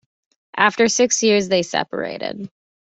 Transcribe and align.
After 0.57 0.87
six 0.87 1.21
years, 1.21 1.47
they 1.49 1.61
separated. 1.61 2.49